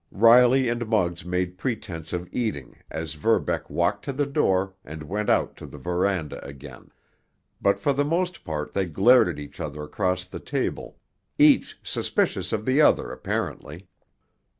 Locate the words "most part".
8.03-8.73